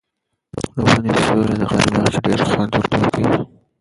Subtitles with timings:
[0.73, 3.29] د ونې سیوری د غرمې په وخت کې ډېر خوند ورکوي.